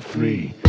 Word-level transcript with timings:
hitting 0.00 0.59